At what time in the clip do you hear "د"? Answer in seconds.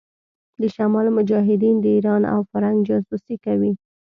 0.61-0.63, 1.79-1.85